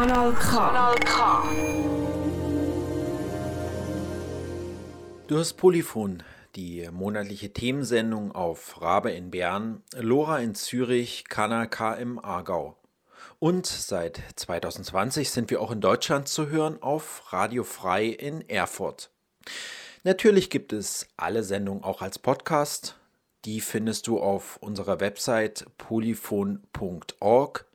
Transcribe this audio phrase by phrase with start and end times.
[0.00, 0.56] Kanal K.
[0.56, 1.42] Kanal K.
[5.26, 6.22] Du hast Polyphon,
[6.56, 12.78] die monatliche Themensendung auf Rabe in Bern, Lora in Zürich, Kanal K im Aargau.
[13.40, 19.10] Und seit 2020 sind wir auch in Deutschland zu hören auf Radio Frei in Erfurt.
[20.02, 22.96] Natürlich gibt es alle Sendungen auch als Podcast.
[23.44, 27.66] Die findest du auf unserer Website polyphon.org.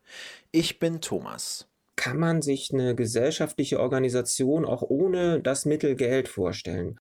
[0.52, 1.68] Ich bin Thomas.
[1.96, 7.00] Kann man sich eine gesellschaftliche Organisation auch ohne das Mittel Geld vorstellen?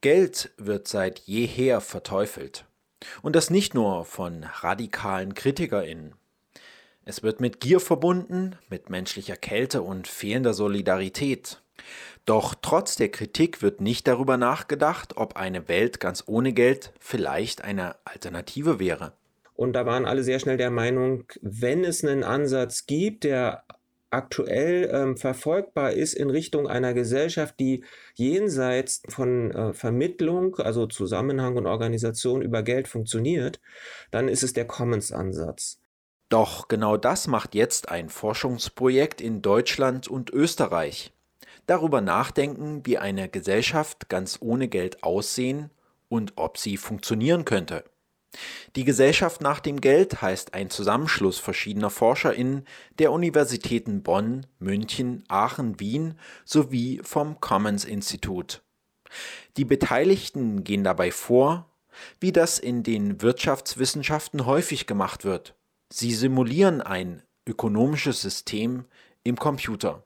[0.00, 2.66] Geld wird seit jeher verteufelt.
[3.22, 6.14] Und das nicht nur von radikalen KritikerInnen.
[7.06, 11.62] Es wird mit Gier verbunden, mit menschlicher Kälte und fehlender Solidarität.
[12.24, 17.62] Doch trotz der Kritik wird nicht darüber nachgedacht, ob eine Welt ganz ohne Geld vielleicht
[17.62, 19.12] eine Alternative wäre.
[19.54, 23.64] Und da waren alle sehr schnell der Meinung, wenn es einen Ansatz gibt, der
[24.14, 27.84] aktuell ähm, verfolgbar ist in Richtung einer Gesellschaft, die
[28.14, 33.60] jenseits von äh, Vermittlung, also Zusammenhang und Organisation über Geld funktioniert,
[34.10, 35.80] dann ist es der Commons-Ansatz.
[36.28, 41.12] Doch genau das macht jetzt ein Forschungsprojekt in Deutschland und Österreich.
[41.66, 45.70] Darüber nachdenken, wie eine Gesellschaft ganz ohne Geld aussehen
[46.08, 47.84] und ob sie funktionieren könnte.
[48.76, 52.66] Die Gesellschaft nach dem Geld heißt ein Zusammenschluss verschiedener ForscherInnen
[52.98, 58.62] der Universitäten Bonn, München, Aachen, Wien sowie vom Commons Institut.
[59.56, 61.70] Die Beteiligten gehen dabei vor,
[62.20, 65.54] wie das in den Wirtschaftswissenschaften häufig gemacht wird.
[65.90, 68.84] Sie simulieren ein ökonomisches System
[69.22, 70.02] im Computer.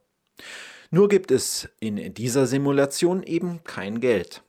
[0.90, 4.42] Nur gibt es in dieser Simulation eben kein Geld.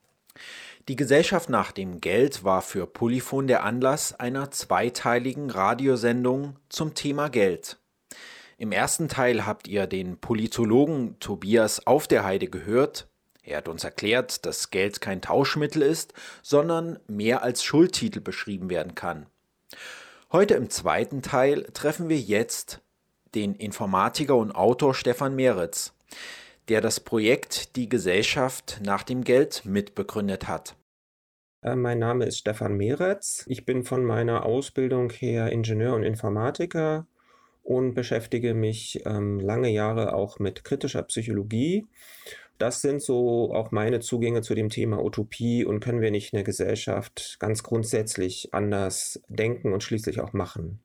[0.89, 7.29] Die Gesellschaft nach dem Geld war für Polyphon der Anlass einer zweiteiligen Radiosendung zum Thema
[7.29, 7.77] Geld.
[8.57, 13.07] Im ersten Teil habt ihr den Politologen Tobias Auf der Heide gehört.
[13.43, 18.95] Er hat uns erklärt, dass Geld kein Tauschmittel ist, sondern mehr als Schuldtitel beschrieben werden
[18.95, 19.27] kann.
[20.31, 22.81] Heute im zweiten Teil treffen wir jetzt
[23.35, 25.93] den Informatiker und Autor Stefan Meritz,
[26.67, 30.75] der das Projekt Die Gesellschaft nach dem Geld mitbegründet hat.
[31.61, 33.45] Äh, mein Name ist Stefan Meretz.
[33.47, 37.07] Ich bin von meiner Ausbildung her Ingenieur und Informatiker
[37.63, 41.85] und beschäftige mich ähm, lange Jahre auch mit kritischer Psychologie
[42.59, 46.43] das sind so auch meine Zugänge zu dem Thema Utopie und können wir nicht eine
[46.43, 50.79] Gesellschaft ganz grundsätzlich anders denken und schließlich auch machen.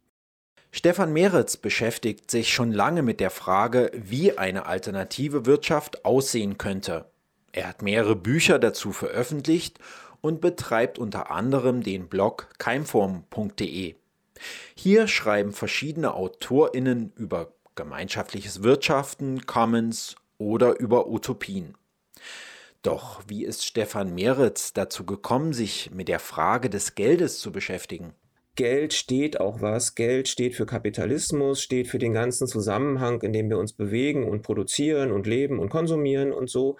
[0.71, 7.07] Stefan Meretz beschäftigt sich schon lange mit der Frage, wie eine alternative Wirtschaft aussehen könnte.
[7.53, 9.79] Er hat mehrere Bücher dazu veröffentlicht
[10.25, 13.95] und betreibt unter anderem den Blog keimform.de.
[14.75, 21.75] Hier schreiben verschiedene AutorInnen über gemeinschaftliches Wirtschaften, Commons oder über Utopien.
[22.81, 28.15] Doch wie ist Stefan Meritz dazu gekommen, sich mit der Frage des Geldes zu beschäftigen?
[28.57, 29.95] Geld steht auch was.
[29.95, 34.41] Geld steht für Kapitalismus, steht für den ganzen Zusammenhang, in dem wir uns bewegen und
[34.41, 36.79] produzieren und leben und konsumieren und so.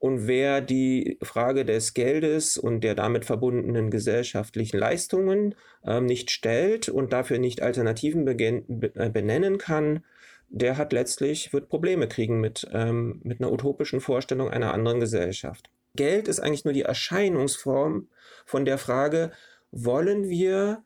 [0.00, 6.88] Und wer die Frage des Geldes und der damit verbundenen gesellschaftlichen Leistungen ähm, nicht stellt
[6.88, 10.02] und dafür nicht Alternativen benennen kann,
[10.48, 15.70] der hat letztlich, wird Probleme kriegen mit, ähm, mit einer utopischen Vorstellung einer anderen Gesellschaft.
[15.96, 18.08] Geld ist eigentlich nur die Erscheinungsform
[18.46, 19.32] von der Frage,
[19.70, 20.82] wollen wir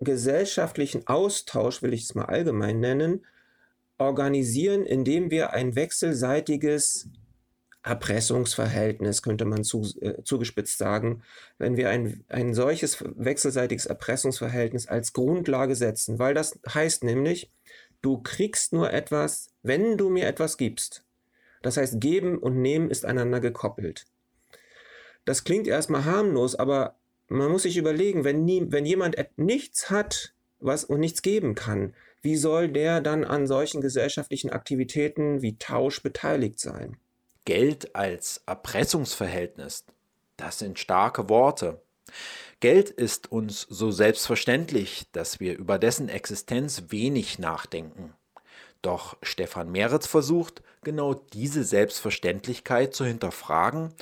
[0.00, 3.26] gesellschaftlichen Austausch, will ich es mal allgemein nennen,
[3.98, 7.10] organisieren, indem wir ein wechselseitiges
[7.82, 11.22] Erpressungsverhältnis, könnte man zu, äh, zugespitzt sagen,
[11.58, 17.50] wenn wir ein, ein solches wechselseitiges Erpressungsverhältnis als Grundlage setzen, weil das heißt nämlich,
[18.00, 21.04] Du kriegst nur etwas, wenn du mir etwas gibst.
[21.62, 24.06] Das heißt, geben und nehmen ist einander gekoppelt.
[25.24, 26.96] Das klingt erstmal harmlos, aber
[27.26, 31.94] man muss sich überlegen, wenn, nie, wenn jemand nichts hat was, und nichts geben kann,
[32.22, 36.96] wie soll der dann an solchen gesellschaftlichen Aktivitäten wie Tausch beteiligt sein?
[37.48, 39.86] Geld als Erpressungsverhältnis,
[40.36, 41.80] das sind starke Worte.
[42.60, 48.12] Geld ist uns so selbstverständlich, dass wir über dessen Existenz wenig nachdenken.
[48.82, 53.94] Doch Stefan Meretz versucht, genau diese Selbstverständlichkeit zu hinterfragen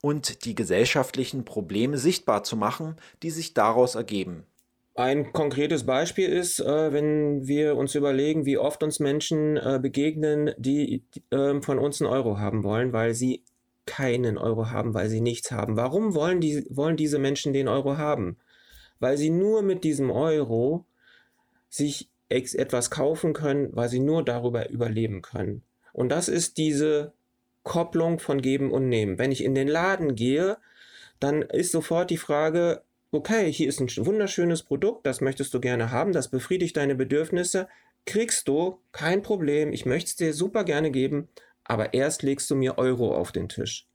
[0.00, 4.46] und die gesellschaftlichen Probleme sichtbar zu machen, die sich daraus ergeben.
[4.96, 10.52] Ein konkretes Beispiel ist, äh, wenn wir uns überlegen, wie oft uns Menschen äh, begegnen,
[10.56, 13.42] die äh, von uns einen Euro haben wollen, weil sie
[13.86, 15.76] keinen Euro haben, weil sie nichts haben.
[15.76, 18.36] Warum wollen, die, wollen diese Menschen den Euro haben?
[19.00, 20.86] Weil sie nur mit diesem Euro
[21.68, 25.62] sich etwas kaufen können, weil sie nur darüber überleben können.
[25.92, 27.12] Und das ist diese
[27.64, 29.18] Kopplung von Geben und Nehmen.
[29.18, 30.56] Wenn ich in den Laden gehe,
[31.20, 32.82] dann ist sofort die Frage,
[33.14, 37.68] okay, hier ist ein wunderschönes Produkt, das möchtest du gerne haben, das befriedigt deine Bedürfnisse,
[38.06, 41.28] kriegst du, kein Problem, ich möchte es dir super gerne geben,
[41.64, 43.88] aber erst legst du mir Euro auf den Tisch.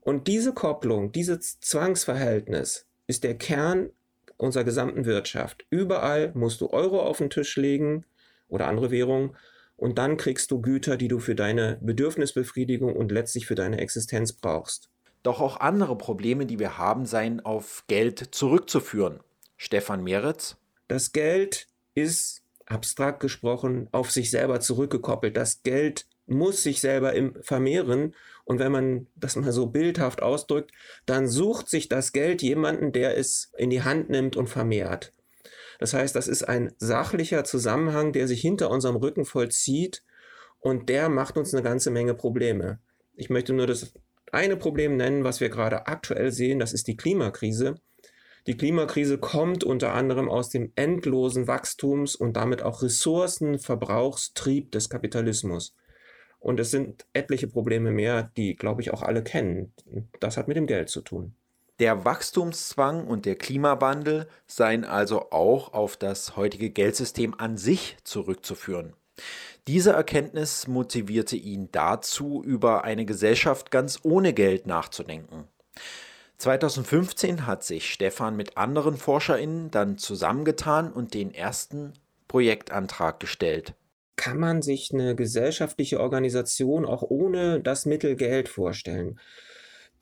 [0.00, 3.90] Und diese Kopplung, dieses Zwangsverhältnis ist der Kern
[4.36, 5.64] unserer gesamten Wirtschaft.
[5.70, 8.04] Überall musst du Euro auf den Tisch legen
[8.48, 9.36] oder andere Währungen
[9.76, 14.32] und dann kriegst du Güter, die du für deine Bedürfnisbefriedigung und letztlich für deine Existenz
[14.32, 14.91] brauchst.
[15.22, 19.20] Doch auch andere Probleme, die wir haben, seien auf Geld zurückzuführen.
[19.56, 20.56] Stefan Meritz.
[20.88, 25.36] Das Geld ist abstrakt gesprochen auf sich selber zurückgekoppelt.
[25.36, 28.14] Das Geld muss sich selber vermehren.
[28.44, 30.72] Und wenn man das mal so bildhaft ausdrückt,
[31.06, 35.12] dann sucht sich das Geld jemanden, der es in die Hand nimmt und vermehrt.
[35.78, 40.02] Das heißt, das ist ein sachlicher Zusammenhang, der sich hinter unserem Rücken vollzieht
[40.60, 42.78] und der macht uns eine ganze Menge Probleme.
[43.14, 43.92] Ich möchte nur das
[44.32, 47.76] eine Problem nennen, was wir gerade aktuell sehen, das ist die Klimakrise.
[48.48, 55.76] Die Klimakrise kommt unter anderem aus dem endlosen Wachstums- und damit auch Ressourcenverbrauchstrieb des Kapitalismus.
[56.40, 59.72] Und es sind etliche Probleme mehr, die, glaube ich, auch alle kennen.
[60.18, 61.36] Das hat mit dem Geld zu tun.
[61.78, 68.94] Der Wachstumszwang und der Klimawandel seien also auch auf das heutige Geldsystem an sich zurückzuführen.
[69.68, 75.44] Diese Erkenntnis motivierte ihn dazu, über eine Gesellschaft ganz ohne Geld nachzudenken.
[76.38, 81.92] 2015 hat sich Stefan mit anderen ForscherInnen dann zusammengetan und den ersten
[82.26, 83.74] Projektantrag gestellt.
[84.16, 89.20] Kann man sich eine gesellschaftliche Organisation auch ohne das Mittel Geld vorstellen?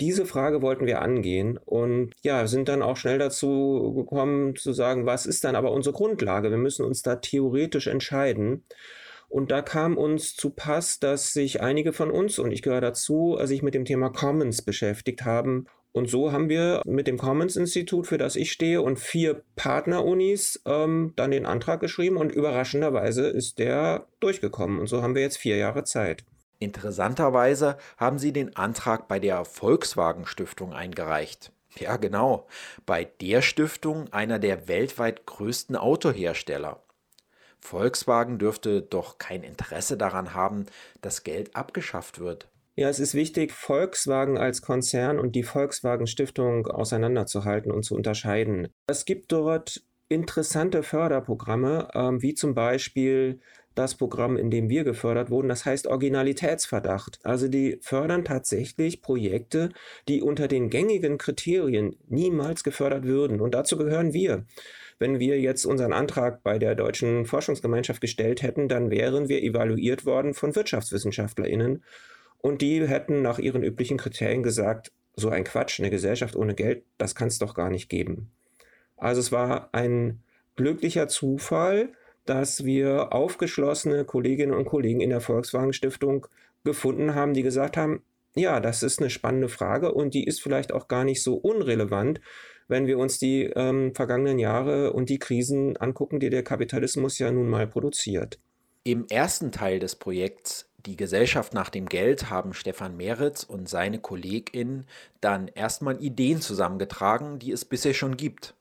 [0.00, 5.04] Diese Frage wollten wir angehen und ja, sind dann auch schnell dazu gekommen zu sagen,
[5.04, 6.50] was ist dann aber unsere Grundlage?
[6.50, 8.64] Wir müssen uns da theoretisch entscheiden.
[9.30, 13.38] Und da kam uns zu Pass, dass sich einige von uns, und ich gehöre dazu,
[13.44, 15.66] sich mit dem Thema Commons beschäftigt haben.
[15.92, 21.12] Und so haben wir mit dem Commons-Institut, für das ich stehe, und vier Partnerunis ähm,
[21.14, 24.80] dann den Antrag geschrieben und überraschenderweise ist der durchgekommen.
[24.80, 26.24] Und so haben wir jetzt vier Jahre Zeit.
[26.58, 31.52] Interessanterweise haben sie den Antrag bei der Volkswagen Stiftung eingereicht.
[31.78, 32.48] Ja, genau,
[32.84, 36.82] bei der Stiftung einer der weltweit größten Autohersteller.
[37.60, 40.66] Volkswagen dürfte doch kein Interesse daran haben,
[41.00, 42.48] dass Geld abgeschafft wird.
[42.76, 48.68] Ja, es ist wichtig, Volkswagen als Konzern und die Volkswagen Stiftung auseinanderzuhalten und zu unterscheiden.
[48.86, 53.40] Es gibt dort interessante Förderprogramme, ähm, wie zum Beispiel
[53.74, 57.20] das Programm, in dem wir gefördert wurden, das heißt Originalitätsverdacht.
[57.22, 59.70] Also die fördern tatsächlich Projekte,
[60.08, 63.40] die unter den gängigen Kriterien niemals gefördert würden.
[63.40, 64.46] Und dazu gehören wir.
[65.00, 70.04] Wenn wir jetzt unseren Antrag bei der Deutschen Forschungsgemeinschaft gestellt hätten, dann wären wir evaluiert
[70.04, 71.82] worden von WirtschaftswissenschaftlerInnen
[72.36, 76.84] und die hätten nach ihren üblichen Kriterien gesagt, so ein Quatsch, eine Gesellschaft ohne Geld,
[76.98, 78.30] das kann es doch gar nicht geben.
[78.98, 80.22] Also es war ein
[80.54, 81.88] glücklicher Zufall,
[82.26, 86.26] dass wir aufgeschlossene Kolleginnen und Kollegen in der Volkswagen Stiftung
[86.62, 88.02] gefunden haben, die gesagt haben,
[88.34, 92.20] ja, das ist eine spannende Frage und die ist vielleicht auch gar nicht so unrelevant,
[92.70, 97.30] wenn wir uns die ähm, vergangenen Jahre und die Krisen angucken, die der Kapitalismus ja
[97.30, 98.38] nun mal produziert.
[98.84, 103.98] Im ersten Teil des Projekts Die Gesellschaft nach dem Geld haben Stefan Meritz und seine
[103.98, 104.86] KollegInnen
[105.20, 108.54] dann erstmal Ideen zusammengetragen, die es bisher schon gibt.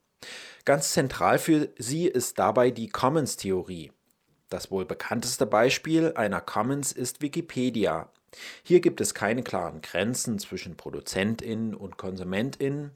[0.66, 3.92] Ganz zentral für sie ist dabei die Commons-Theorie.
[4.50, 8.10] Das wohl bekannteste Beispiel einer Commons ist Wikipedia.
[8.62, 12.90] Hier gibt es keine klaren Grenzen zwischen ProduzentInnen und KonsumentInnen.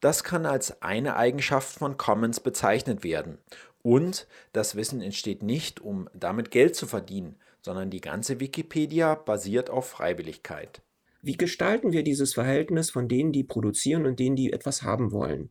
[0.00, 3.38] Das kann als eine Eigenschaft von Commons bezeichnet werden.
[3.82, 9.70] Und das Wissen entsteht nicht, um damit Geld zu verdienen, sondern die ganze Wikipedia basiert
[9.70, 10.82] auf Freiwilligkeit.
[11.22, 15.48] Wie gestalten wir dieses Verhältnis von denen, die produzieren und denen, die etwas haben wollen?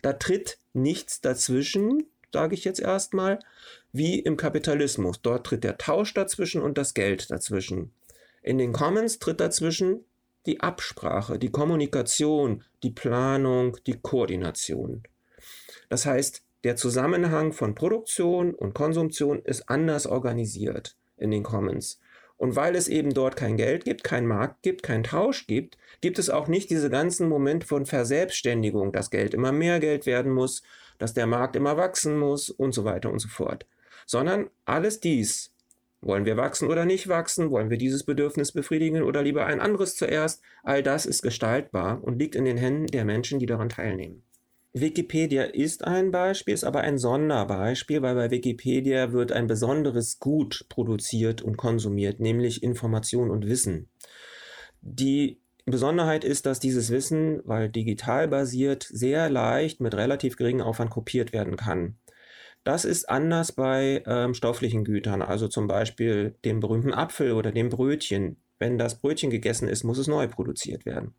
[0.00, 3.38] Da tritt nichts dazwischen, sage ich jetzt erstmal,
[3.92, 5.20] wie im Kapitalismus.
[5.20, 7.92] Dort tritt der Tausch dazwischen und das Geld dazwischen.
[8.42, 10.04] In den Commons tritt dazwischen
[10.46, 15.02] die Absprache, die Kommunikation, die Planung, die Koordination.
[15.88, 21.98] Das heißt, der Zusammenhang von Produktion und Konsumtion ist anders organisiert in den Commons.
[22.36, 26.18] Und weil es eben dort kein Geld gibt, kein Markt gibt, kein Tausch gibt, gibt
[26.18, 30.62] es auch nicht diese ganzen Momente von Verselbstständigung, dass Geld immer mehr Geld werden muss,
[30.98, 33.66] dass der Markt immer wachsen muss und so weiter und so fort.
[34.06, 35.51] Sondern alles dies
[36.02, 37.50] wollen wir wachsen oder nicht wachsen?
[37.50, 40.42] Wollen wir dieses Bedürfnis befriedigen oder lieber ein anderes zuerst?
[40.64, 44.24] All das ist gestaltbar und liegt in den Händen der Menschen, die daran teilnehmen.
[44.74, 50.66] Wikipedia ist ein Beispiel, ist aber ein Sonderbeispiel, weil bei Wikipedia wird ein besonderes Gut
[50.68, 53.88] produziert und konsumiert, nämlich Information und Wissen.
[54.80, 60.90] Die Besonderheit ist, dass dieses Wissen, weil digital basiert, sehr leicht mit relativ geringem Aufwand
[60.90, 61.96] kopiert werden kann.
[62.64, 67.68] Das ist anders bei ähm, stofflichen Gütern, also zum Beispiel dem berühmten Apfel oder dem
[67.68, 68.36] Brötchen.
[68.58, 71.14] Wenn das Brötchen gegessen ist, muss es neu produziert werden.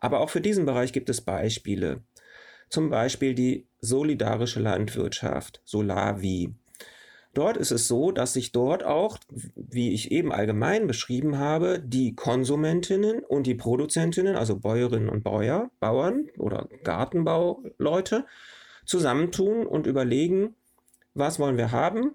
[0.00, 2.02] Aber auch für diesen Bereich gibt es Beispiele.
[2.68, 6.54] Zum Beispiel die solidarische Landwirtschaft, Solavi.
[7.32, 9.18] Dort ist es so, dass sich dort auch,
[9.54, 15.70] wie ich eben allgemein beschrieben habe, die Konsumentinnen und die Produzentinnen, also Bäuerinnen und Bäuer,
[15.78, 18.24] Bauern oder Gartenbauleute,
[18.86, 20.54] zusammentun und überlegen,
[21.16, 22.12] was wollen wir haben,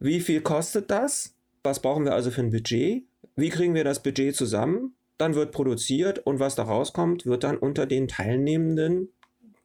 [0.00, 3.04] wie viel kostet das, was brauchen wir also für ein Budget,
[3.36, 7.56] wie kriegen wir das Budget zusammen, dann wird produziert und was da rauskommt, wird dann
[7.56, 9.10] unter den teilnehmenden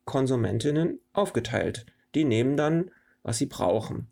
[0.05, 1.85] Konsumentinnen aufgeteilt.
[2.15, 2.91] Die nehmen dann,
[3.23, 4.07] was sie brauchen.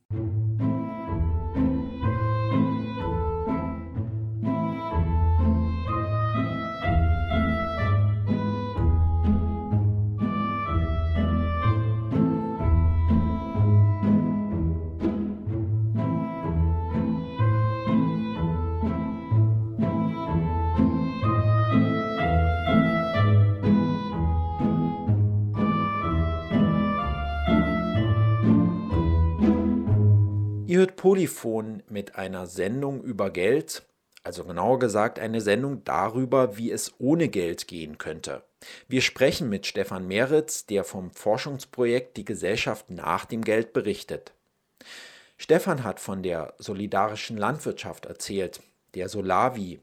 [30.77, 33.81] Ihr hört Polyphon mit einer Sendung über Geld,
[34.21, 38.43] also genauer gesagt eine Sendung darüber, wie es ohne Geld gehen könnte.
[38.87, 44.33] Wir sprechen mit Stefan Meritz, der vom Forschungsprojekt Die Gesellschaft nach dem Geld berichtet.
[45.39, 48.61] Stefan hat von der solidarischen Landwirtschaft erzählt,
[48.93, 49.79] der Solavi.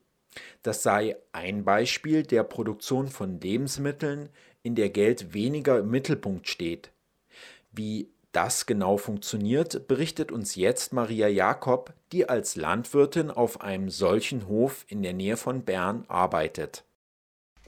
[0.63, 4.29] Das sei ein Beispiel der Produktion von Lebensmitteln,
[4.63, 6.93] in der Geld weniger im Mittelpunkt steht.
[7.73, 14.49] Wie das genau funktioniert, berichtet uns jetzt Maria Jakob, die als Landwirtin auf einem solchen
[14.49, 16.85] Hof in der Nähe von Bern arbeitet.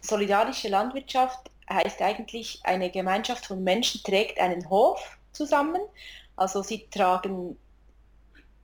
[0.00, 5.80] Solidarische Landwirtschaft heißt eigentlich, eine Gemeinschaft von Menschen trägt einen Hof zusammen.
[6.37, 7.56] Also sie tragen,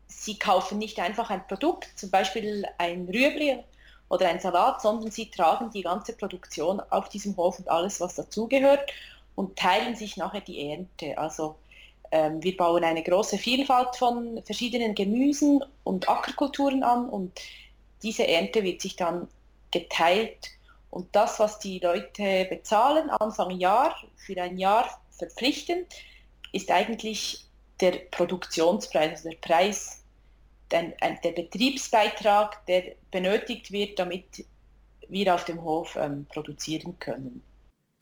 [0.06, 3.62] sie kaufen nicht einfach ein Produkt, zum Beispiel ein Rüebli
[4.08, 8.14] oder ein Salat, sondern sie tragen die ganze Produktion auf diesem Hof und alles, was
[8.14, 8.92] dazugehört
[9.34, 11.16] und teilen sich nachher die Ernte.
[11.18, 11.56] Also
[12.12, 17.40] wir bauen eine große Vielfalt von verschiedenen Gemüsen und Ackerkulturen an und
[18.02, 19.28] diese Ernte wird sich dann
[19.70, 20.50] geteilt
[20.92, 25.86] und das, was die Leute bezahlen Anfang Jahr für ein Jahr verpflichtend,
[26.52, 27.46] ist eigentlich
[27.80, 30.02] der Produktionspreis, also der Preis,
[30.70, 30.92] der,
[31.24, 34.44] der Betriebsbeitrag, der benötigt wird, damit
[35.08, 37.42] wir auf dem Hof ähm, produzieren können.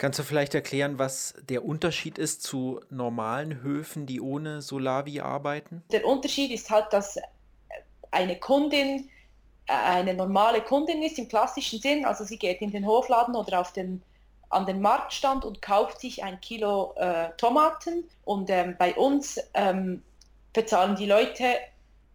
[0.00, 5.82] Kannst du vielleicht erklären, was der Unterschied ist zu normalen Höfen, die ohne Solavi arbeiten?
[5.92, 7.18] Der Unterschied ist halt, dass
[8.10, 9.10] eine Kundin
[9.66, 13.60] äh, eine normale Kundin ist im klassischen Sinn, also sie geht in den Hofladen oder
[13.60, 14.00] auf den,
[14.48, 20.02] an den Marktstand und kauft sich ein Kilo äh, Tomaten und ähm, bei uns ähm,
[20.54, 21.44] bezahlen die Leute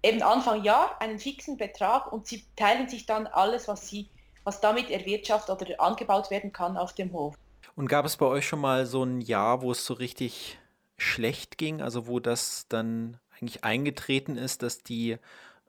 [0.02, 4.10] eben Anfang Jahr einen fixen Betrag und sie teilen sich dann alles, was sie
[4.44, 7.36] was damit erwirtschaftet oder angebaut werden kann auf dem Hof.
[7.76, 10.60] Und gab es bei euch schon mal so ein Jahr, wo es so richtig
[10.98, 15.18] schlecht ging, also wo das dann eigentlich eingetreten ist, dass die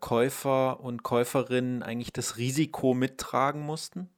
[0.00, 4.10] Käufer und Käuferinnen eigentlich das Risiko mittragen mussten?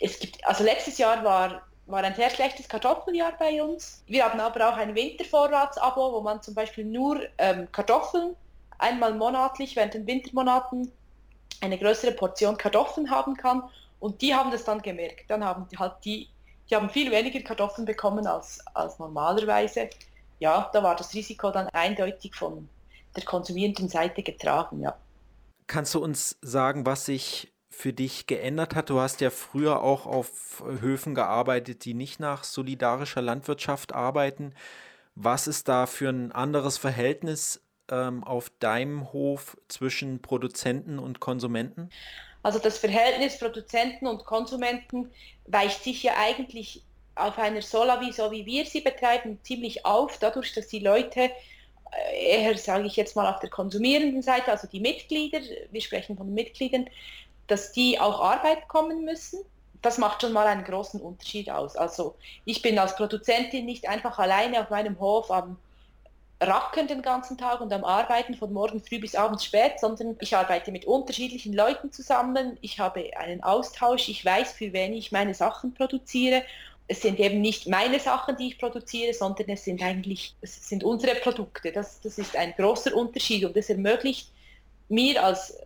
[0.00, 4.02] Es gibt, also letztes Jahr war, war ein sehr schlechtes Kartoffeljahr bei uns.
[4.06, 8.34] Wir haben aber auch ein Wintervorratsabo, wo man zum Beispiel nur ähm, Kartoffeln
[8.78, 10.90] einmal monatlich während den Wintermonaten
[11.60, 13.62] eine größere Portion Kartoffeln haben kann.
[14.00, 15.28] Und die haben das dann gemerkt.
[15.28, 16.28] Dann haben halt die
[16.70, 19.90] die haben viel weniger Kartoffeln bekommen als, als normalerweise.
[20.38, 22.68] Ja, da war das Risiko dann eindeutig von
[23.16, 24.96] der konsumierenden Seite getragen, ja.
[25.66, 28.90] Kannst du uns sagen, was sich für dich geändert hat?
[28.90, 34.54] Du hast ja früher auch auf Höfen gearbeitet, die nicht nach solidarischer Landwirtschaft arbeiten.
[35.14, 41.90] Was ist da für ein anderes Verhältnis ähm, auf deinem Hof zwischen Produzenten und Konsumenten?
[42.42, 45.10] Also das Verhältnis Produzenten und Konsumenten
[45.46, 46.82] weicht sich ja eigentlich
[47.14, 51.30] auf einer Solavi, so wie wir sie betreiben, ziemlich auf, dadurch, dass die Leute
[51.92, 56.16] äh, eher, sage ich jetzt mal, auf der konsumierenden Seite, also die Mitglieder, wir sprechen
[56.16, 56.88] von Mitgliedern,
[57.46, 59.40] dass die auch Arbeit kommen müssen.
[59.82, 61.74] Das macht schon mal einen großen Unterschied aus.
[61.76, 65.56] Also ich bin als Produzentin nicht einfach alleine auf meinem Hof am
[66.40, 70.34] Racken den ganzen Tag und am Arbeiten von morgen früh bis abends spät, sondern ich
[70.34, 72.56] arbeite mit unterschiedlichen Leuten zusammen.
[72.62, 74.08] Ich habe einen Austausch.
[74.08, 76.42] Ich weiß, für wen ich meine Sachen produziere.
[76.88, 80.82] es sind eben nicht meine Sachen, die ich produziere, sondern es sind eigentlich es sind
[80.82, 81.72] unsere Produkte.
[81.72, 84.28] Das, das ist ein großer Unterschied und das ermöglicht
[84.88, 85.56] mir als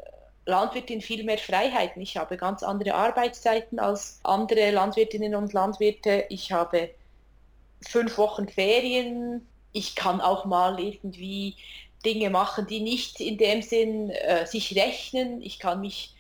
[0.44, 2.02] Landwirtin viel mehr Freiheiten.
[2.02, 6.26] Ich habe ganz andere Arbeitszeiten als andere Landwirtinnen und Landwirte.
[6.28, 6.90] Ich habe
[7.80, 9.46] fünf Wochen Ferien.
[9.74, 11.56] Ich kann auch mal irgendwie
[12.06, 15.42] Dinge machen, die nicht in dem Sinn äh, sich rechnen.
[15.42, 16.14] Ich kann mich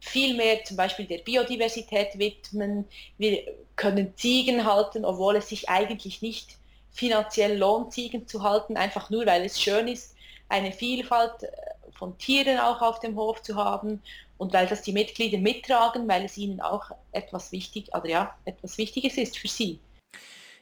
[0.00, 2.84] viel mehr zum Beispiel der Biodiversität widmen.
[3.16, 3.42] Wir
[3.74, 6.56] können Ziegen halten, obwohl es sich eigentlich nicht
[6.92, 10.14] finanziell lohnt, Ziegen zu halten, einfach nur weil es schön ist,
[10.48, 11.48] eine Vielfalt äh,
[11.92, 14.02] von Tieren auch auf dem Hof zu haben
[14.36, 18.78] und weil das die Mitglieder mittragen, weil es ihnen auch etwas wichtig, also ja, etwas
[18.78, 19.80] Wichtiges ist für sie.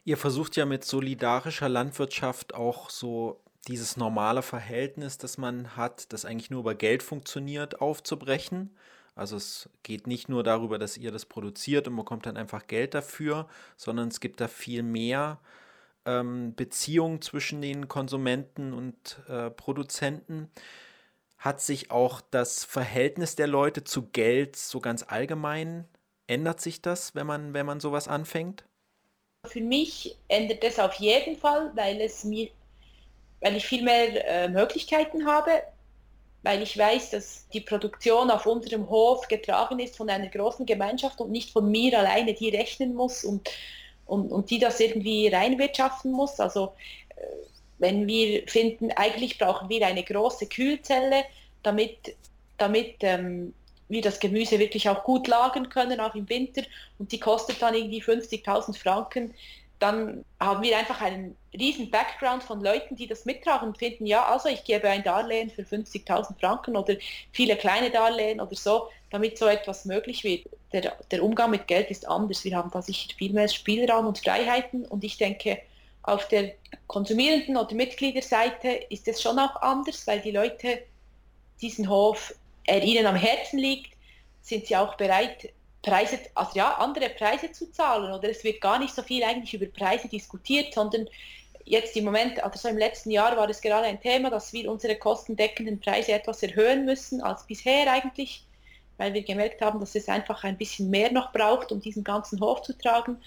[0.07, 6.25] Ihr versucht ja mit solidarischer Landwirtschaft auch so dieses normale Verhältnis, das man hat, das
[6.25, 8.71] eigentlich nur über Geld funktioniert, aufzubrechen.
[9.17, 12.95] Also es geht nicht nur darüber, dass ihr das produziert und bekommt dann einfach Geld
[12.95, 15.41] dafür, sondern es gibt da viel mehr
[16.05, 20.53] ähm, Beziehungen zwischen den Konsumenten und äh, Produzenten.
[21.37, 25.89] Hat sich auch das Verhältnis der Leute zu Geld so ganz allgemein,
[26.29, 28.65] ändert sich das, wenn man, wenn man sowas anfängt?
[29.47, 32.49] Für mich ändert es auf jeden Fall, weil es mir,
[33.41, 35.63] weil ich viel mehr äh, Möglichkeiten habe,
[36.43, 41.21] weil ich weiß, dass die Produktion auf unserem Hof getragen ist von einer großen Gemeinschaft
[41.21, 43.51] und nicht von mir alleine, die rechnen muss und,
[44.07, 46.39] und, und die das irgendwie reinwirtschaften muss.
[46.39, 46.73] Also
[47.17, 47.23] äh,
[47.79, 51.25] wenn wir finden, eigentlich brauchen wir eine große Kühlzelle,
[51.63, 52.15] damit,
[52.59, 53.53] damit ähm,
[53.89, 56.63] wir das Gemüse wirklich auch gut lagern können, auch im Winter,
[56.99, 59.35] und die kostet dann irgendwie 50.000 Franken,
[59.79, 64.25] dann haben wir einfach einen riesen Background von Leuten, die das mittragen und finden, ja,
[64.25, 66.95] also ich gebe ein Darlehen für 50.000 Franken oder
[67.33, 70.47] viele kleine Darlehen oder so, damit so etwas möglich wird.
[70.73, 72.45] Der, der Umgang mit Geld ist anders.
[72.45, 75.59] Wir haben da sicher viel mehr Spielraum und Freiheiten und ich denke,
[76.03, 76.53] auf der
[76.87, 80.83] konsumierenden oder Mitgliederseite ist es schon auch anders, weil die Leute
[81.61, 82.33] diesen Hof,
[82.67, 83.97] er ihnen am Herzen liegt,
[84.43, 85.51] sind sie auch bereit,
[85.83, 89.55] Preise, also ja, andere Preise zu zahlen oder es wird gar nicht so viel eigentlich
[89.55, 91.09] über Preise diskutiert, sondern
[91.65, 94.71] jetzt im Moment, also so im letzten Jahr war es gerade ein Thema, dass wir
[94.71, 98.45] unsere kostendeckenden Preise etwas erhöhen müssen als bisher eigentlich,
[98.97, 102.41] weil wir gemerkt haben, dass es einfach ein bisschen mehr noch braucht, um diesen ganzen
[102.41, 103.19] Hof zu tragen.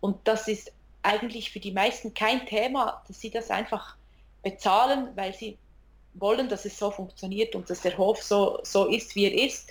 [0.00, 3.96] Und das ist eigentlich für die meisten kein Thema, dass sie das einfach
[4.42, 5.56] bezahlen, weil sie
[6.14, 9.70] wollen, dass es so funktioniert und dass der Hof so, so ist, wie er ist.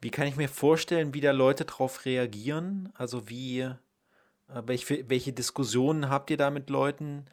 [0.00, 2.92] Wie kann ich mir vorstellen, wie da Leute darauf reagieren?
[2.94, 3.74] Also wie, äh,
[4.48, 7.26] welche, welche Diskussionen habt ihr da mit Leuten,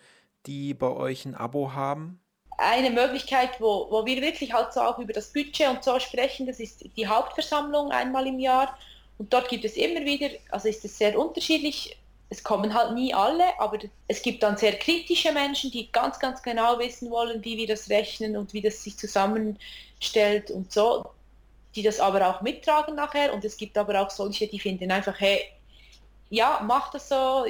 [0.45, 2.19] die bei euch ein Abo haben?
[2.57, 6.47] Eine Möglichkeit, wo, wo wir wirklich halt so auch über das Budget und so sprechen,
[6.47, 8.77] das ist die Hauptversammlung einmal im Jahr.
[9.17, 11.97] Und dort gibt es immer wieder, also ist es sehr unterschiedlich,
[12.29, 16.41] es kommen halt nie alle, aber es gibt dann sehr kritische Menschen, die ganz, ganz
[16.41, 21.05] genau wissen wollen, wie wir das rechnen und wie das sich zusammenstellt und so
[21.75, 25.19] die das aber auch mittragen nachher und es gibt aber auch solche, die finden einfach,
[25.19, 25.41] hey,
[26.29, 27.45] ja, mach das so,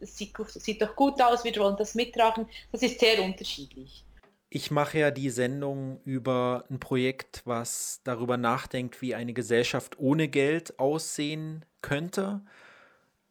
[0.00, 2.48] es sieht, sieht doch gut aus, wir wollen das mittragen.
[2.72, 4.04] Das ist sehr unterschiedlich.
[4.50, 10.26] Ich mache ja die Sendung über ein Projekt, was darüber nachdenkt, wie eine Gesellschaft ohne
[10.28, 12.40] Geld aussehen könnte.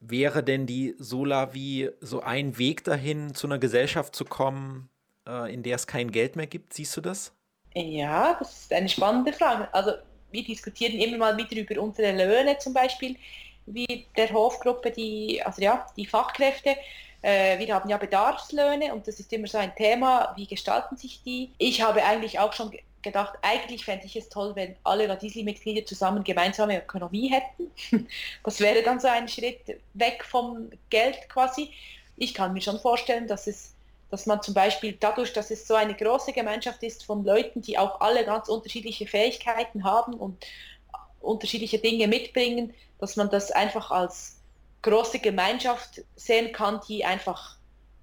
[0.00, 4.88] Wäre denn die Solavi so ein Weg dahin, zu einer Gesellschaft zu kommen,
[5.28, 6.72] äh, in der es kein Geld mehr gibt?
[6.72, 7.32] Siehst du das?
[7.74, 9.72] Ja, das ist eine spannende Frage.
[9.74, 9.92] Also
[10.30, 13.16] wir diskutieren immer mal wieder über unsere Löhne zum Beispiel,
[13.66, 16.76] wie der Hofgruppe, die, also ja, die Fachkräfte.
[17.22, 21.22] Äh, wir haben ja Bedarfslöhne und das ist immer so ein Thema, wie gestalten sich
[21.22, 21.50] die.
[21.58, 26.24] Ich habe eigentlich auch schon gedacht, eigentlich fände ich es toll, wenn alle Radisli-Mitglieder zusammen
[26.24, 27.70] gemeinsame Ökonomie hätten.
[28.44, 31.70] Das wäre dann so ein Schritt weg vom Geld quasi.
[32.16, 33.74] Ich kann mir schon vorstellen, dass es
[34.10, 37.78] dass man zum Beispiel dadurch, dass es so eine große Gemeinschaft ist von Leuten, die
[37.78, 40.44] auch alle ganz unterschiedliche Fähigkeiten haben und
[41.20, 44.40] unterschiedliche Dinge mitbringen, dass man das einfach als
[44.82, 47.56] große Gemeinschaft sehen kann, die einfach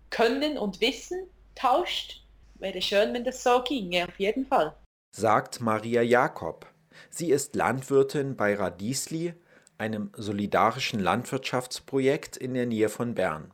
[0.10, 2.22] Können und Wissen tauscht.
[2.56, 4.74] Wäre schön, wenn das so ginge, auf jeden Fall.
[5.12, 6.68] Sagt Maria Jakob.
[7.10, 9.34] Sie ist Landwirtin bei Radisli,
[9.78, 13.52] einem solidarischen Landwirtschaftsprojekt in der Nähe von Bern.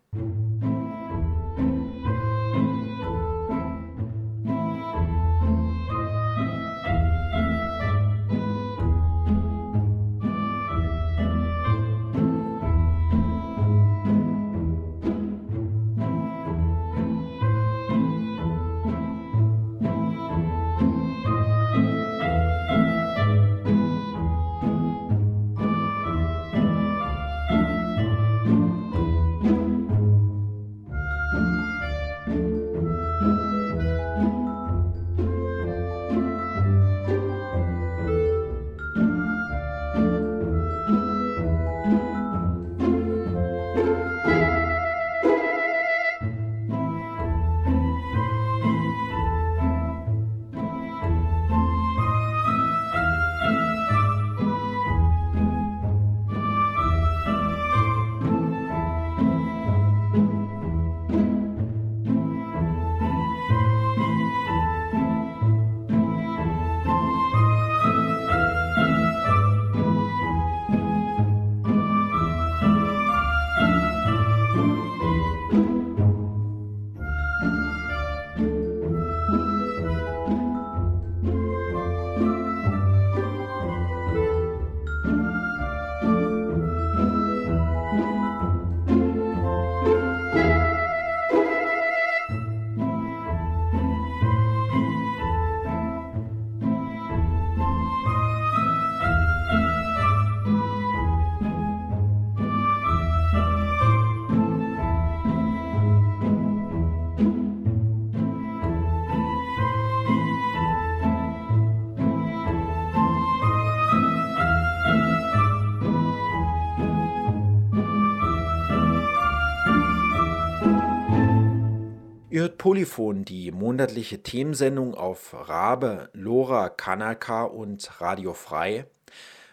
[122.34, 128.88] Ihr hört Polyphon, die monatliche Themensendung auf Rabe, Lora, Kanal K und Radio Frei.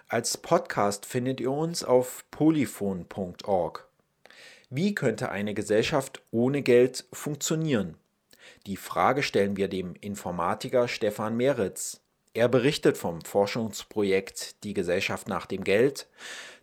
[0.09, 3.87] Als Podcast findet ihr uns auf polyphon.org.
[4.71, 7.99] Wie könnte eine Gesellschaft ohne Geld funktionieren?
[8.67, 12.01] Die Frage stellen wir dem Informatiker Stefan Meritz.
[12.33, 16.09] Er berichtet vom Forschungsprojekt Die Gesellschaft nach dem Geld,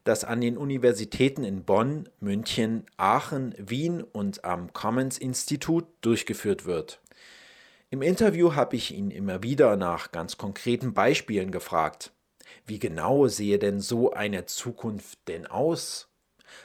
[0.08, 7.02] das an den Universitäten in Bonn, München, Aachen, Wien und am Commons Institut durchgeführt wird.
[7.90, 12.12] Im Interview habe ich ihn immer wieder nach ganz konkreten Beispielen gefragt.
[12.66, 16.10] Wie genau sehe denn so eine Zukunft denn aus?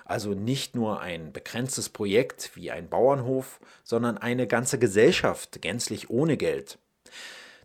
[0.04, 6.36] Also nicht nur ein begrenztes Projekt wie ein Bauernhof, sondern eine ganze Gesellschaft gänzlich ohne
[6.36, 6.78] Geld.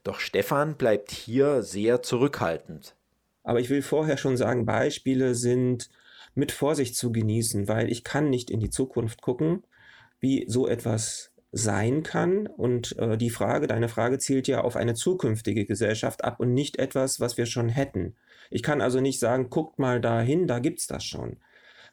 [0.04, 2.97] Doch Stefan bleibt hier sehr zurückhaltend.
[3.48, 5.90] Aber ich will vorher schon sagen, Beispiele sind
[6.36, 9.64] mit Vorsicht zu genießen, weil ich kann nicht in die Zukunft gucken,
[10.20, 12.48] wie so etwas sein kann.
[12.48, 16.78] Und äh, die Frage, deine Frage zielt ja auf eine zukünftige Gesellschaft ab und nicht
[16.78, 18.18] etwas, was wir schon hätten.
[18.52, 21.38] Ich kann also nicht sagen, guckt mal dahin, da gibt's das schon.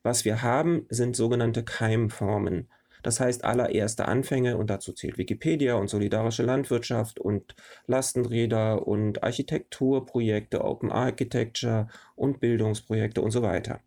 [0.02, 2.66] Was wir haben, sind sogenannte Keimformen.
[3.04, 7.54] Das heißt, allererste Anfänge, und dazu zählt Wikipedia und solidarische Landwirtschaft und
[7.86, 13.80] Lastenräder und Architekturprojekte, Open Architecture und Bildungsprojekte und so weiter.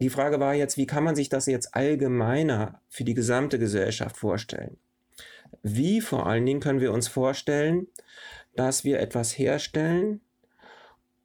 [0.00, 4.16] Die Frage war jetzt, wie kann man sich das jetzt allgemeiner für die gesamte Gesellschaft
[4.16, 4.76] vorstellen?
[5.64, 7.88] Wie vor allen Dingen können wir uns vorstellen,
[8.54, 10.20] dass wir etwas herstellen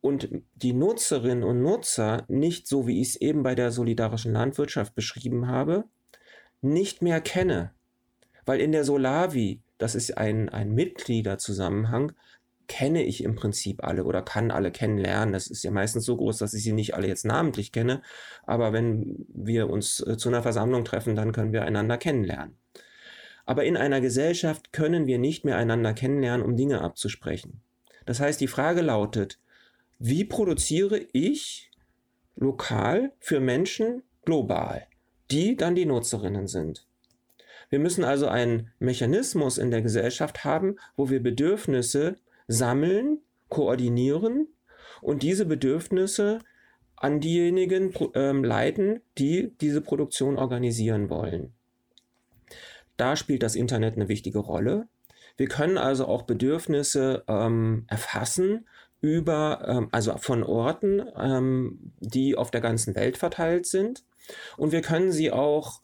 [0.01, 4.95] und die Nutzerinnen und Nutzer nicht so, wie ich es eben bei der solidarischen Landwirtschaft
[4.95, 5.85] beschrieben habe,
[6.61, 7.71] nicht mehr kenne.
[8.45, 12.13] Weil in der Solavi, das ist ein, ein Mitgliederzusammenhang,
[12.67, 15.33] kenne ich im Prinzip alle oder kann alle kennenlernen.
[15.33, 18.01] Das ist ja meistens so groß, dass ich sie nicht alle jetzt namentlich kenne.
[18.45, 22.57] Aber wenn wir uns äh, zu einer Versammlung treffen, dann können wir einander kennenlernen.
[23.45, 27.61] Aber in einer Gesellschaft können wir nicht mehr einander kennenlernen, um Dinge abzusprechen.
[28.05, 29.39] Das heißt, die Frage lautet,
[29.99, 31.71] wie produziere ich
[32.35, 34.85] lokal für Menschen global?
[35.31, 36.85] Die dann die Nutzerinnen sind.
[37.69, 42.15] Wir müssen also einen Mechanismus in der Gesellschaft haben, wo wir Bedürfnisse
[42.47, 44.47] sammeln, koordinieren
[45.01, 46.39] und diese Bedürfnisse
[46.95, 51.53] an diejenigen ähm, leiten, die diese Produktion organisieren wollen.
[52.97, 54.87] Da spielt das Internet eine wichtige Rolle.
[55.37, 58.65] Wir können also auch Bedürfnisse ähm, erfassen
[59.01, 64.03] über, ähm, also von Orten, ähm, die auf der ganzen Welt verteilt sind.
[64.57, 65.81] Und wir können sie auch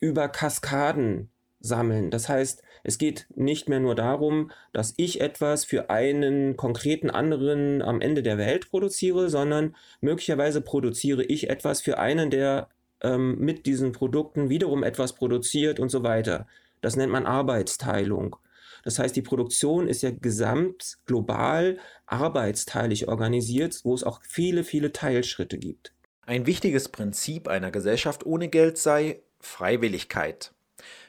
[0.00, 2.10] über Kaskaden sammeln.
[2.10, 7.82] Das heißt, es geht nicht mehr nur darum, dass ich etwas für einen konkreten anderen
[7.82, 12.68] am Ende der Welt produziere, sondern möglicherweise produziere ich etwas für einen, der
[13.00, 16.46] ähm, mit diesen Produkten wiederum etwas produziert und so weiter.
[16.80, 18.36] Das nennt man Arbeitsteilung.
[18.84, 24.92] Das heißt, die Produktion ist ja gesamt global arbeitsteilig organisiert, wo es auch viele, viele
[24.92, 25.92] Teilschritte gibt.
[26.24, 30.52] Ein wichtiges Prinzip einer Gesellschaft ohne Geld sei Freiwilligkeit.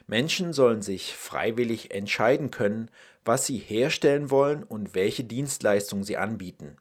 [0.06, 2.90] Menschen sollen sich freiwillig entscheiden können,
[3.24, 6.76] was sie herstellen wollen und welche Dienstleistungen sie anbieten.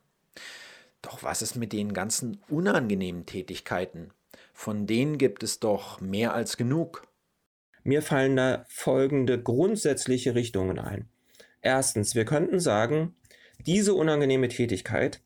[1.04, 4.12] Doch was ist mit den ganzen unangenehmen Tätigkeiten?
[4.54, 7.08] Von denen gibt es doch mehr als genug.
[7.84, 11.08] Mir fallen da folgende grundsätzliche Richtungen ein.
[11.62, 13.15] Erstens, wir könnten sagen,
[13.65, 15.22] diese unangenehme Tätigkeit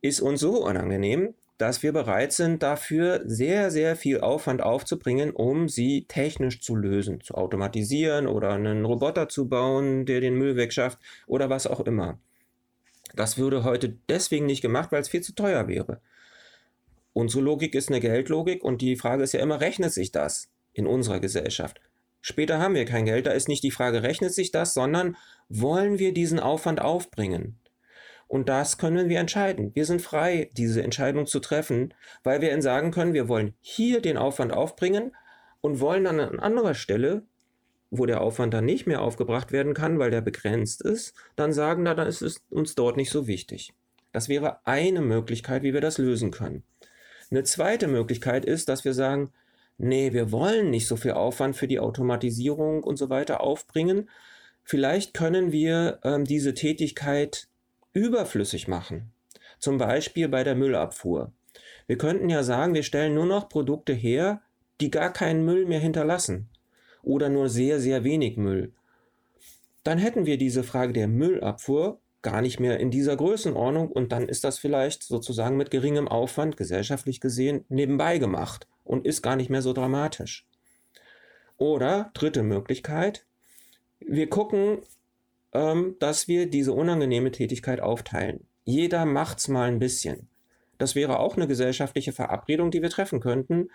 [0.00, 5.68] ist uns so unangenehm, dass wir bereit sind, dafür sehr, sehr viel Aufwand aufzubringen, um
[5.68, 10.98] sie technisch zu lösen, zu automatisieren oder einen Roboter zu bauen, der den Müll wegschafft
[11.26, 12.18] oder was auch immer.
[13.14, 16.00] Das würde heute deswegen nicht gemacht, weil es viel zu teuer wäre.
[17.12, 20.86] Unsere Logik ist eine Geldlogik und die Frage ist ja immer, rechnet sich das in
[20.86, 21.78] unserer Gesellschaft?
[22.22, 25.14] Später haben wir kein Geld, da ist nicht die Frage, rechnet sich das, sondern
[25.50, 27.58] wollen wir diesen Aufwand aufbringen?
[28.30, 29.74] Und das können wir entscheiden.
[29.74, 34.00] Wir sind frei, diese Entscheidung zu treffen, weil wir ihnen sagen können, wir wollen hier
[34.00, 35.16] den Aufwand aufbringen
[35.60, 37.24] und wollen dann an anderer Stelle,
[37.90, 41.82] wo der Aufwand dann nicht mehr aufgebracht werden kann, weil der begrenzt ist, dann sagen,
[41.82, 43.72] na, dann ist es uns dort nicht so wichtig.
[44.12, 46.62] Das wäre eine Möglichkeit, wie wir das lösen können.
[47.32, 49.32] Eine zweite Möglichkeit ist, dass wir sagen,
[49.76, 54.08] nee, wir wollen nicht so viel Aufwand für die Automatisierung und so weiter aufbringen.
[54.62, 57.48] Vielleicht können wir ähm, diese Tätigkeit
[57.92, 59.12] überflüssig machen.
[59.58, 61.32] Zum Beispiel bei der Müllabfuhr.
[61.86, 64.42] Wir könnten ja sagen, wir stellen nur noch Produkte her,
[64.80, 66.48] die gar keinen Müll mehr hinterlassen
[67.02, 68.72] oder nur sehr, sehr wenig Müll.
[69.82, 74.28] Dann hätten wir diese Frage der Müllabfuhr gar nicht mehr in dieser Größenordnung und dann
[74.28, 79.50] ist das vielleicht sozusagen mit geringem Aufwand gesellschaftlich gesehen nebenbei gemacht und ist gar nicht
[79.50, 80.46] mehr so dramatisch.
[81.56, 83.26] Oder dritte Möglichkeit,
[84.02, 84.78] Wir gucken,
[85.52, 88.46] ähm, dass wir diese unangenehme Tätigkeit aufteilen.
[88.64, 90.28] Jeder macht's mal ein bisschen.
[90.78, 93.70] Das wäre auch eine gesellschaftliche Verabredung, die wir treffen könnten.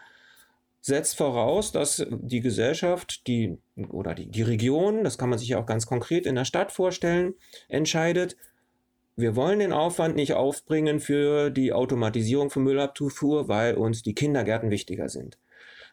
[0.82, 3.58] Setzt voraus, dass die Gesellschaft, die
[3.90, 6.72] oder die, die Region, das kann man sich ja auch ganz konkret in der Stadt
[6.72, 7.34] vorstellen,
[7.68, 8.38] entscheidet,
[9.16, 14.70] wir wollen den Aufwand nicht aufbringen für die Automatisierung von Müllabzufuhr, weil uns die Kindergärten
[14.70, 15.38] wichtiger sind.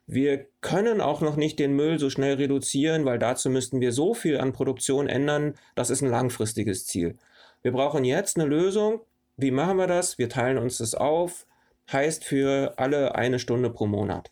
[0.07, 4.15] Wir können auch noch nicht den Müll so schnell reduzieren, weil dazu müssten wir so
[4.15, 5.55] viel an Produktion ändern.
[5.75, 7.17] Das ist ein langfristiges Ziel.
[7.63, 9.01] Wir brauchen jetzt eine Lösung.
[9.37, 10.19] Wie machen wir das?
[10.19, 11.47] Wir teilen uns das auf.
[11.91, 14.31] Heißt für alle eine Stunde pro Monat.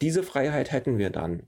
[0.00, 1.44] Diese Freiheit hätten wir dann.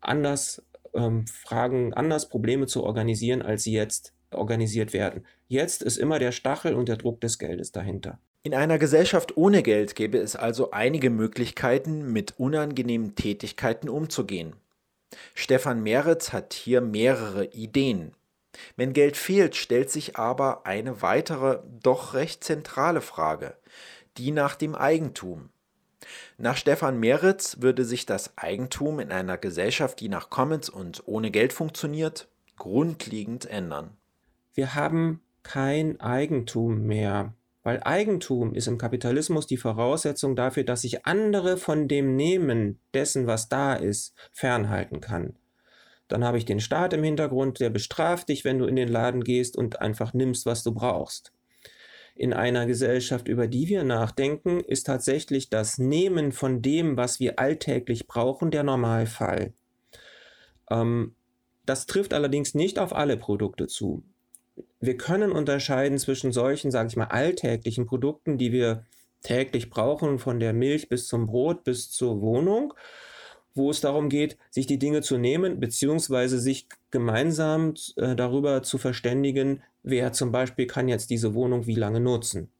[0.00, 0.62] Anders
[0.94, 5.24] ähm, Fragen, anders Probleme zu organisieren, als sie jetzt organisiert werden.
[5.48, 8.18] Jetzt ist immer der Stachel und der Druck des Geldes dahinter.
[8.42, 14.54] In einer Gesellschaft ohne Geld gäbe es also einige Möglichkeiten, mit unangenehmen Tätigkeiten umzugehen.
[15.34, 18.12] Stefan Meritz hat hier mehrere Ideen.
[18.76, 23.56] Wenn Geld fehlt, stellt sich aber eine weitere, doch recht zentrale Frage,
[24.16, 25.50] die nach dem Eigentum.
[26.38, 31.30] Nach Stefan Meritz würde sich das Eigentum in einer Gesellschaft, die nach Commons und ohne
[31.30, 33.96] Geld funktioniert, grundlegend ändern.
[34.54, 37.32] Wir haben kein Eigentum mehr.
[37.68, 43.26] Weil Eigentum ist im Kapitalismus die Voraussetzung dafür, dass sich andere von dem Nehmen dessen,
[43.26, 45.36] was da ist, fernhalten kann.
[46.08, 49.22] Dann habe ich den Staat im Hintergrund, der bestraft dich, wenn du in den Laden
[49.22, 51.34] gehst und einfach nimmst, was du brauchst.
[52.14, 57.38] In einer Gesellschaft, über die wir nachdenken, ist tatsächlich das Nehmen von dem, was wir
[57.38, 59.52] alltäglich brauchen, der Normalfall.
[60.70, 61.16] Ähm,
[61.66, 64.04] das trifft allerdings nicht auf alle Produkte zu
[64.80, 68.84] wir können unterscheiden zwischen solchen, sage ich mal, alltäglichen Produkten, die wir
[69.22, 72.74] täglich brauchen, von der Milch bis zum Brot bis zur Wohnung,
[73.54, 78.78] wo es darum geht, sich die Dinge zu nehmen, beziehungsweise sich gemeinsam äh, darüber zu
[78.78, 82.50] verständigen, wer zum Beispiel kann jetzt diese Wohnung wie lange nutzen.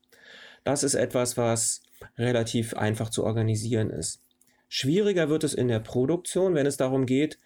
[0.65, 1.81] Das ist etwas, was
[2.17, 4.21] relativ einfach zu organisieren ist.
[4.67, 7.39] Schwieriger wird es in der Produktion, wenn es darum geht,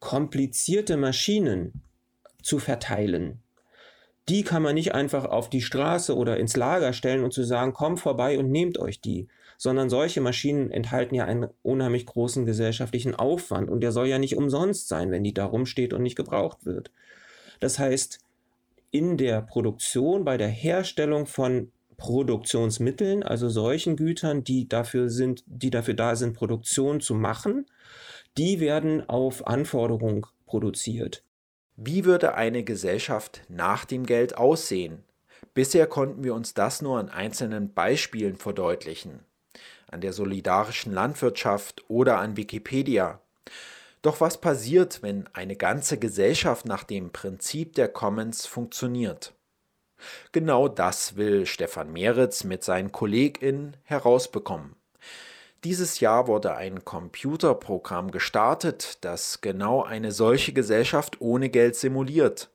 [0.00, 1.82] komplizierte Maschinen
[2.42, 3.43] zu verteilen
[4.28, 7.72] die kann man nicht einfach auf die Straße oder ins Lager stellen und zu sagen,
[7.72, 13.14] kommt vorbei und nehmt euch die, sondern solche Maschinen enthalten ja einen unheimlich großen gesellschaftlichen
[13.14, 16.64] Aufwand und der soll ja nicht umsonst sein, wenn die da rumsteht und nicht gebraucht
[16.64, 16.90] wird.
[17.60, 18.18] Das heißt,
[18.90, 25.70] in der Produktion, bei der Herstellung von Produktionsmitteln, also solchen Gütern, die dafür sind, die
[25.70, 27.66] dafür da sind, Produktion zu machen,
[28.36, 31.24] die werden auf Anforderung produziert.
[31.76, 35.02] Wie würde eine Gesellschaft nach dem Geld aussehen?
[35.54, 39.24] Bisher konnten wir uns das nur an einzelnen Beispielen verdeutlichen,
[39.90, 43.20] an der solidarischen Landwirtschaft oder an Wikipedia.
[44.02, 49.32] Doch was passiert, wenn eine ganze Gesellschaft nach dem Prinzip der Commons funktioniert?
[50.30, 54.76] Genau das will Stefan Meritz mit seinen KollegInnen herausbekommen.
[55.64, 62.50] Dieses Jahr wurde ein Computerprogramm gestartet, das genau eine solche Gesellschaft ohne Geld simuliert.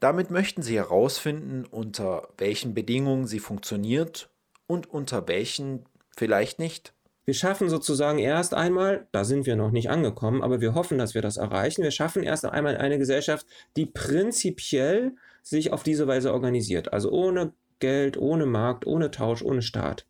[0.00, 4.30] Damit möchten Sie herausfinden, unter welchen Bedingungen sie funktioniert
[4.66, 5.84] und unter welchen
[6.16, 6.94] vielleicht nicht.
[7.26, 11.14] Wir schaffen sozusagen erst einmal, da sind wir noch nicht angekommen, aber wir hoffen, dass
[11.14, 11.82] wir das erreichen.
[11.82, 16.92] Wir schaffen erst einmal eine Gesellschaft, die prinzipiell sich auf diese Weise organisiert.
[16.94, 20.06] Also ohne Geld, ohne Markt, ohne Tausch, ohne Staat.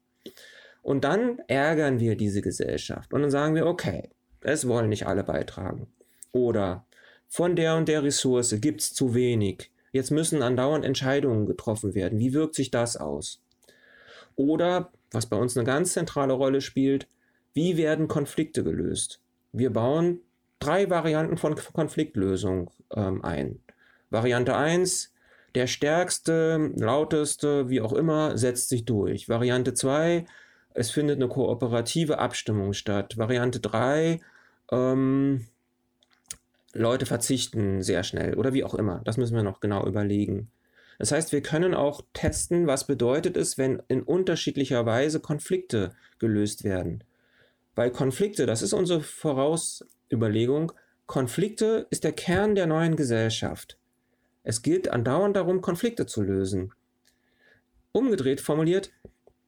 [0.83, 5.25] Und dann ärgern wir diese Gesellschaft und dann sagen wir, okay, es wollen nicht alle
[5.25, 5.87] beitragen.
[6.33, 6.85] Oder
[7.29, 9.71] von der und der Ressource gibt es zu wenig.
[9.93, 12.19] Jetzt müssen andauernd Entscheidungen getroffen werden.
[12.19, 13.43] Wie wirkt sich das aus?
[14.35, 17.07] Oder, was bei uns eine ganz zentrale Rolle spielt,
[17.55, 19.21] wie werden Konflikte gelöst?
[19.53, 20.21] Wir bauen
[20.59, 23.61] drei Varianten von Konfliktlösung ähm, ein.
[24.09, 25.13] Variante 1,
[25.55, 29.29] der stärkste, lauteste, wie auch immer, setzt sich durch.
[29.29, 30.25] Variante 2,
[30.75, 33.17] es findet eine kooperative Abstimmung statt.
[33.19, 34.21] Variante 3,
[34.71, 35.47] ähm,
[36.73, 39.01] Leute verzichten sehr schnell oder wie auch immer.
[39.05, 40.51] Das müssen wir noch genau überlegen.
[40.99, 46.65] Das heißt, wir können auch testen, was bedeutet es, wenn in unterschiedlicher Weise Konflikte gelöst
[46.65, 47.05] werden.
[47.75, 50.73] Weil Konflikte, das ist unsere Vorausüberlegung,
[51.07, 53.79] Konflikte ist der Kern der neuen Gesellschaft.
[54.45, 56.73] Es gilt andauernd darum, Konflikte zu lösen.
[57.93, 58.91] Umgedreht formuliert,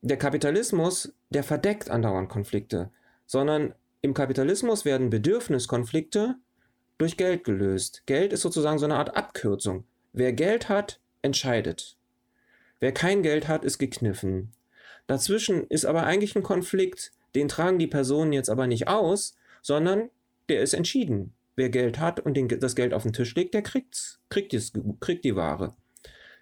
[0.04, 2.90] der Kapitalismus, der verdeckt andauernd Konflikte,
[3.24, 6.36] sondern im Kapitalismus werden Bedürfniskonflikte
[6.98, 8.02] durch Geld gelöst.
[8.04, 9.84] Geld ist sozusagen so eine Art Abkürzung.
[10.12, 11.96] Wer Geld hat, entscheidet.
[12.80, 14.52] Wer kein Geld hat, ist gekniffen.
[15.06, 20.10] Dazwischen ist aber eigentlich ein Konflikt, den tragen die Personen jetzt aber nicht aus, sondern
[20.50, 21.32] der ist entschieden.
[21.56, 24.72] Wer Geld hat und den, das Geld auf den Tisch legt, der kriegt's, kriegt, dies,
[25.00, 25.74] kriegt die Ware.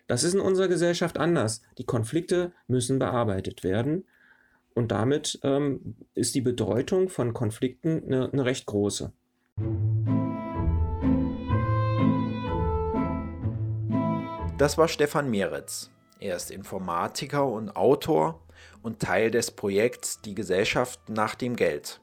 [0.07, 1.63] Das ist in unserer Gesellschaft anders.
[1.79, 4.05] Die Konflikte müssen bearbeitet werden.
[4.75, 9.13] Und damit ähm, ist die Bedeutung von Konflikten eine, eine recht große.
[14.59, 15.91] Das war Stefan Meretz.
[16.21, 18.41] Er ist Informatiker und Autor
[18.83, 22.01] und Teil des Projekts Die Gesellschaft nach dem Geld.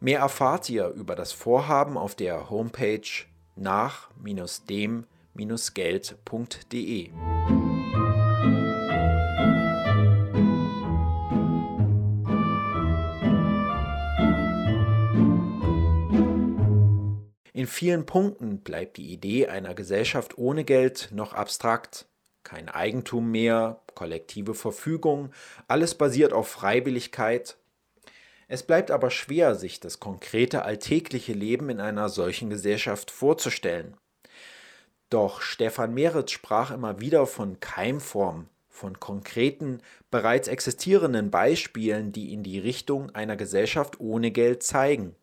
[0.00, 3.00] Mehr erfahrt ihr über das Vorhaben auf der Homepage
[5.36, 7.10] nach-dem-geld.de.
[17.52, 22.06] In vielen Punkten bleibt die Idee einer Gesellschaft ohne Geld noch abstrakt.
[22.42, 25.32] Kein Eigentum mehr, kollektive Verfügung,
[25.66, 27.56] alles basiert auf Freiwilligkeit.
[28.46, 33.96] Es bleibt aber schwer, sich das konkrete alltägliche Leben in einer solchen Gesellschaft vorzustellen.
[35.08, 42.42] Doch Stefan Meritz sprach immer wieder von Keimform, von konkreten, bereits existierenden Beispielen, die in
[42.42, 45.14] die Richtung einer Gesellschaft ohne Geld zeigen.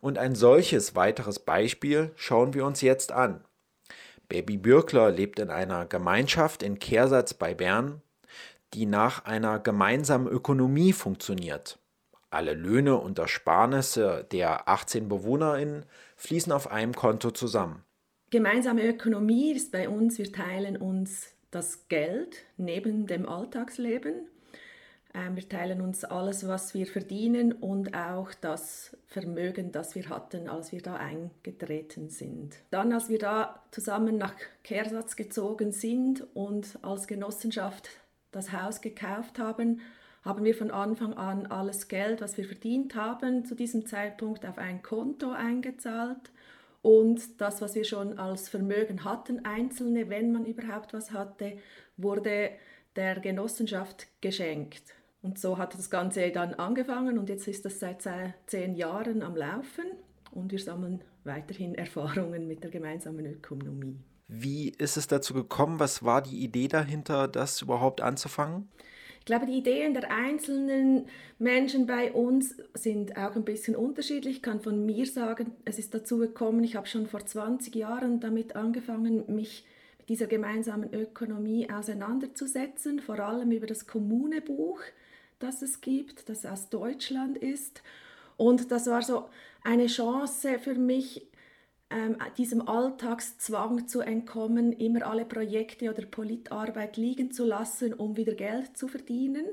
[0.00, 3.44] Und ein solches weiteres Beispiel schauen wir uns jetzt an.
[4.28, 8.02] Baby Bürkler lebt in einer Gemeinschaft in Kehrsatz bei Bern,
[8.74, 11.78] die nach einer gemeinsamen Ökonomie funktioniert.
[12.30, 17.85] Alle Löhne und Ersparnisse der 18 BewohnerInnen fließen auf einem Konto zusammen.
[18.30, 24.28] Gemeinsame Ökonomie ist bei uns, wir teilen uns das Geld neben dem Alltagsleben
[25.16, 30.48] ähm, wir teilen uns alles, was wir verdienen und auch das Vermögen, das wir hatten,
[30.48, 32.56] als wir da eingetreten sind.
[32.70, 37.88] Dann, als wir da zusammen nach Kehrsatz gezogen sind und als Genossenschaft
[38.30, 39.80] das Haus gekauft haben,
[40.22, 44.58] haben wir von Anfang an alles Geld, was wir verdient haben, zu diesem Zeitpunkt auf
[44.58, 46.30] ein Konto eingezahlt
[46.86, 51.58] und das, was wir schon als Vermögen hatten, einzelne, wenn man überhaupt was hatte,
[51.96, 52.50] wurde
[52.94, 54.94] der Genossenschaft geschenkt.
[55.20, 58.08] Und so hat das Ganze dann angefangen und jetzt ist das seit
[58.46, 59.86] zehn Jahren am Laufen
[60.30, 63.98] und wir sammeln weiterhin Erfahrungen mit der gemeinsamen Ökonomie.
[64.28, 65.80] Wie ist es dazu gekommen?
[65.80, 68.68] Was war die Idee dahinter, das überhaupt anzufangen?
[69.26, 71.06] Ich glaube, die Ideen der einzelnen
[71.40, 74.36] Menschen bei uns sind auch ein bisschen unterschiedlich.
[74.36, 78.20] Ich kann von mir sagen, es ist dazu gekommen, ich habe schon vor 20 Jahren
[78.20, 79.64] damit angefangen, mich
[79.98, 84.80] mit dieser gemeinsamen Ökonomie auseinanderzusetzen, vor allem über das Kommunebuch
[85.40, 87.82] das es gibt, das aus Deutschland ist.
[88.36, 89.28] Und das war so
[89.64, 91.26] eine Chance für mich,
[91.90, 98.34] ähm, diesem Alltagszwang zu entkommen, immer alle Projekte oder Politarbeit liegen zu lassen, um wieder
[98.34, 99.46] Geld zu verdienen.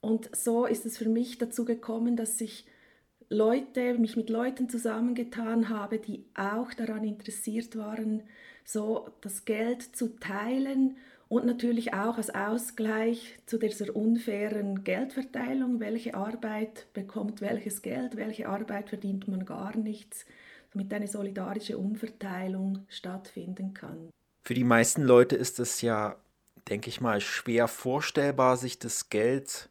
[0.00, 2.66] Und so ist es für mich dazu gekommen, dass ich
[3.28, 8.22] Leute, mich mit Leuten zusammengetan habe, die auch daran interessiert waren,
[8.64, 10.96] so das Geld zu teilen
[11.28, 18.48] und natürlich auch als Ausgleich zu dieser unfairen Geldverteilung, welche Arbeit bekommt welches Geld, welche
[18.48, 19.44] Arbeit verdient man?
[19.44, 20.24] Gar nichts,
[20.76, 24.10] damit eine solidarische Umverteilung stattfinden kann.
[24.42, 26.16] Für die meisten Leute ist es ja,
[26.68, 29.70] denke ich mal, schwer vorstellbar, sich das Geld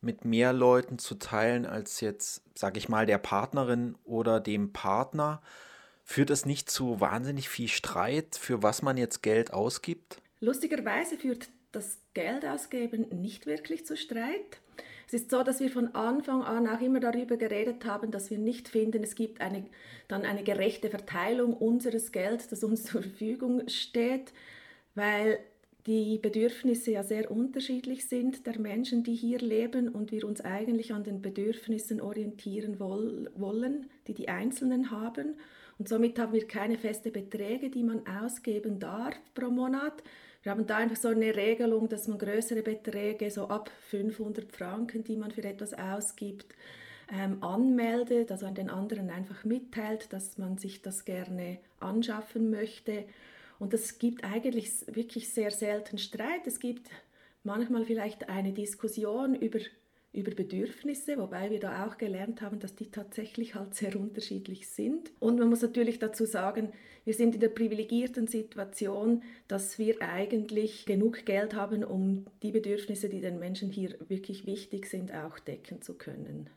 [0.00, 5.42] mit mehr Leuten zu teilen als jetzt, sage ich mal, der Partnerin oder dem Partner.
[6.04, 10.20] Führt es nicht zu wahnsinnig viel Streit, für was man jetzt Geld ausgibt?
[10.40, 14.60] Lustigerweise führt das Geldausgeben nicht wirklich zu Streit.
[15.06, 18.38] Es ist so, dass wir von Anfang an auch immer darüber geredet haben, dass wir
[18.38, 19.64] nicht finden, es gibt eine,
[20.08, 24.32] dann eine gerechte Verteilung unseres Geldes, das uns zur Verfügung steht,
[24.94, 25.38] weil
[25.86, 30.94] die Bedürfnisse ja sehr unterschiedlich sind der Menschen, die hier leben und wir uns eigentlich
[30.94, 35.34] an den Bedürfnissen orientieren wollen, die die Einzelnen haben.
[35.78, 40.02] Und somit haben wir keine feste Beträge, die man ausgeben darf pro Monat,
[40.44, 45.02] wir haben da einfach so eine Regelung, dass man größere Beträge, so ab 500 Franken,
[45.02, 46.54] die man für etwas ausgibt,
[47.10, 53.06] ähm, anmeldet, also an den anderen einfach mitteilt, dass man sich das gerne anschaffen möchte.
[53.58, 56.46] Und es gibt eigentlich wirklich sehr selten Streit.
[56.46, 56.90] Es gibt
[57.42, 59.60] manchmal vielleicht eine Diskussion über
[60.14, 65.12] über Bedürfnisse, wobei wir da auch gelernt haben, dass die tatsächlich halt sehr unterschiedlich sind.
[65.18, 66.72] Und man muss natürlich dazu sagen,
[67.04, 73.08] wir sind in der privilegierten Situation, dass wir eigentlich genug Geld haben, um die Bedürfnisse,
[73.08, 76.48] die den Menschen hier wirklich wichtig sind, auch decken zu können.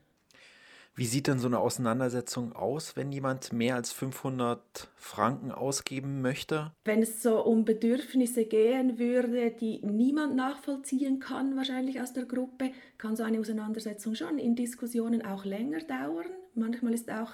[0.98, 6.72] Wie sieht denn so eine Auseinandersetzung aus, wenn jemand mehr als 500 Franken ausgeben möchte?
[6.86, 12.72] Wenn es so um Bedürfnisse gehen würde, die niemand nachvollziehen kann, wahrscheinlich aus der Gruppe,
[12.98, 16.26] kann so eine Auseinandersetzung schon in Diskussionen auch länger dauern.
[16.56, 17.34] Manchmal ist auch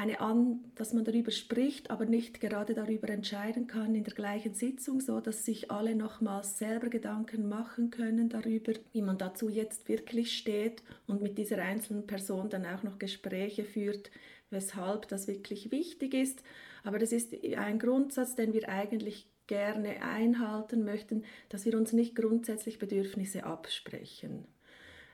[0.00, 4.54] eine an, dass man darüber spricht, aber nicht gerade darüber entscheiden kann in der gleichen
[4.54, 9.90] Sitzung, so dass sich alle nochmals selber Gedanken machen können darüber, wie man dazu jetzt
[9.90, 14.10] wirklich steht und mit dieser einzelnen Person dann auch noch Gespräche führt,
[14.48, 16.42] weshalb das wirklich wichtig ist.
[16.82, 22.14] Aber das ist ein Grundsatz, den wir eigentlich gerne einhalten möchten, dass wir uns nicht
[22.14, 24.46] grundsätzlich Bedürfnisse absprechen.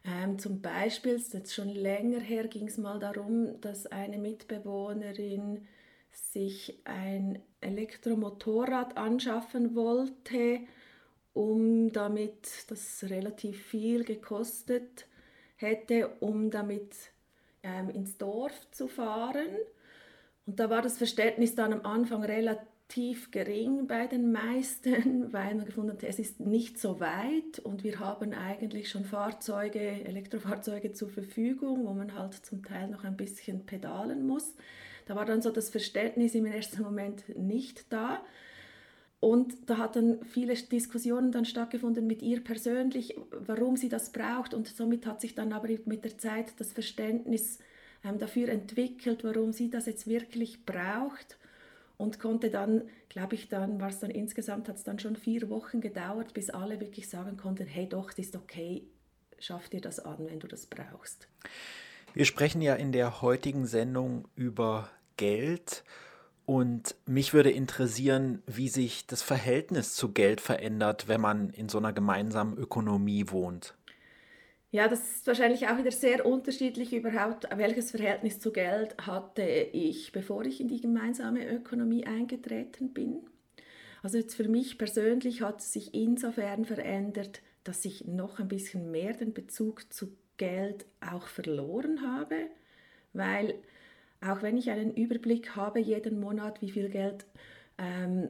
[0.06, 5.66] Ähm, zum Beispiel, jetzt schon länger her, ging es mal darum, dass eine Mitbewohnerin
[6.12, 10.60] sich ein Elektromotorrad anschaffen wollte,
[11.32, 15.06] um damit, das relativ viel gekostet
[15.56, 16.94] hätte, um damit
[17.62, 19.48] ähm, ins Dorf zu fahren.
[20.46, 25.54] Und da war das Verständnis dann am Anfang relativ relativ gering bei den meisten, weil
[25.54, 30.92] man gefunden hat, es ist nicht so weit und wir haben eigentlich schon Fahrzeuge, Elektrofahrzeuge
[30.92, 34.54] zur Verfügung, wo man halt zum Teil noch ein bisschen pedalen muss.
[35.06, 38.24] Da war dann so das Verständnis im ersten Moment nicht da.
[39.18, 44.52] Und da hat dann viele Diskussionen dann stattgefunden mit ihr persönlich, warum sie das braucht.
[44.52, 47.58] Und somit hat sich dann aber mit der Zeit das Verständnis
[48.04, 51.38] ähm, dafür entwickelt, warum sie das jetzt wirklich braucht
[51.96, 55.48] und konnte dann, glaube ich, dann war es dann insgesamt, hat es dann schon vier
[55.48, 58.86] Wochen gedauert, bis alle wirklich sagen konnten, hey doch, das ist okay,
[59.38, 61.28] schaff dir das an, wenn du das brauchst.
[62.14, 65.84] Wir sprechen ja in der heutigen Sendung über Geld
[66.46, 71.78] und mich würde interessieren, wie sich das Verhältnis zu Geld verändert, wenn man in so
[71.78, 73.74] einer gemeinsamen Ökonomie wohnt.
[74.76, 77.48] Ja, das ist wahrscheinlich auch wieder sehr unterschiedlich überhaupt.
[77.56, 83.20] Welches Verhältnis zu Geld hatte ich, bevor ich in die gemeinsame Ökonomie eingetreten bin?
[84.02, 88.90] Also jetzt für mich persönlich hat es sich insofern verändert, dass ich noch ein bisschen
[88.90, 92.36] mehr den Bezug zu Geld auch verloren habe,
[93.14, 93.54] weil
[94.20, 97.24] auch wenn ich einen Überblick habe jeden Monat, wie viel Geld
[97.78, 98.28] ähm,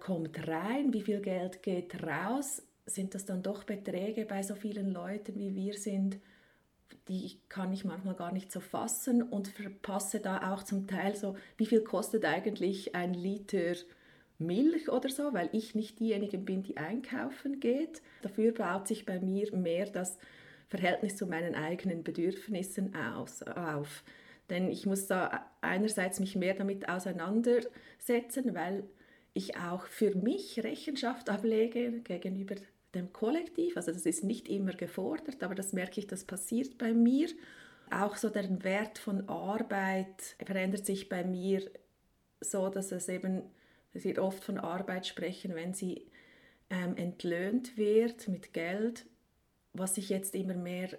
[0.00, 4.92] kommt rein, wie viel Geld geht raus, sind das dann doch Beträge bei so vielen
[4.92, 6.18] Leuten, wie wir sind,
[7.08, 11.36] die kann ich manchmal gar nicht so fassen und verpasse da auch zum Teil so,
[11.56, 13.74] wie viel kostet eigentlich ein Liter
[14.38, 18.02] Milch oder so, weil ich nicht diejenige bin, die einkaufen geht.
[18.22, 20.18] Dafür baut sich bei mir mehr das
[20.68, 24.04] Verhältnis zu meinen eigenen Bedürfnissen aus, auf.
[24.48, 28.84] Denn ich muss da einerseits mich mehr damit auseinandersetzen, weil
[29.34, 32.54] ich auch für mich Rechenschaft ablege gegenüber
[32.94, 33.76] dem Kollektiv.
[33.76, 37.28] Also das ist nicht immer gefordert, aber das merke ich, das passiert bei mir.
[37.90, 41.70] Auch so der Wert von Arbeit verändert sich bei mir
[42.40, 43.42] so, dass es eben,
[43.92, 46.10] dass wir oft von Arbeit sprechen, wenn sie
[46.70, 49.06] ähm, entlöhnt wird mit Geld,
[49.72, 50.98] was ich jetzt immer mehr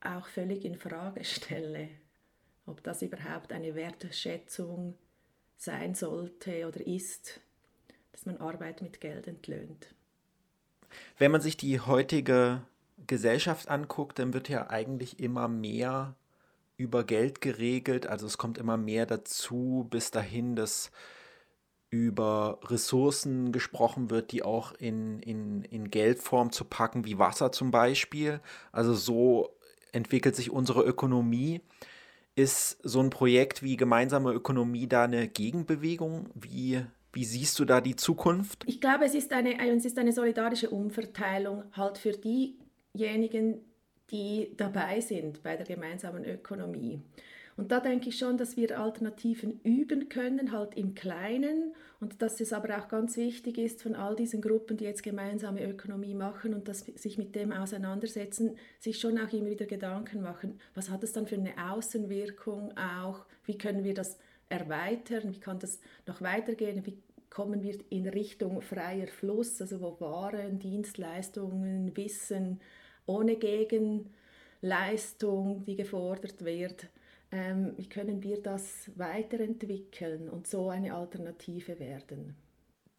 [0.00, 1.88] auch völlig in Frage stelle,
[2.66, 4.94] ob das überhaupt eine Wertschätzung
[5.56, 7.40] sein sollte oder ist,
[8.12, 9.94] dass man Arbeit mit Geld entlöhnt.
[11.18, 12.62] Wenn man sich die heutige
[13.06, 16.14] Gesellschaft anguckt, dann wird ja eigentlich immer mehr
[16.76, 18.06] über Geld geregelt.
[18.06, 20.90] Also es kommt immer mehr dazu, bis dahin, dass
[21.90, 27.70] über Ressourcen gesprochen wird, die auch in, in, in Geldform zu packen, wie Wasser zum
[27.70, 28.40] Beispiel.
[28.72, 29.56] Also so
[29.92, 31.60] entwickelt sich unsere Ökonomie.
[32.34, 36.30] Ist so ein Projekt wie gemeinsame Ökonomie da eine Gegenbewegung?
[36.34, 36.84] Wie
[37.18, 38.62] wie siehst du da die Zukunft?
[38.68, 43.58] Ich glaube, es ist eine, es ist eine solidarische Umverteilung halt für diejenigen,
[44.12, 47.02] die dabei sind bei der gemeinsamen Ökonomie.
[47.56, 51.74] Und da denke ich schon, dass wir Alternativen üben können, halt im Kleinen.
[51.98, 55.68] Und dass es aber auch ganz wichtig ist von all diesen Gruppen, die jetzt gemeinsame
[55.68, 60.60] Ökonomie machen und das, sich mit dem auseinandersetzen, sich schon auch immer wieder Gedanken machen,
[60.76, 65.58] was hat es dann für eine Außenwirkung auch, wie können wir das erweitern, wie kann
[65.58, 72.60] das noch weitergehen, wie kommen wir in Richtung freier Fluss, also wo Waren, Dienstleistungen, Wissen
[73.06, 76.88] ohne Gegenleistung, die gefordert wird,
[77.32, 82.36] ähm, wie können wir das weiterentwickeln und so eine Alternative werden.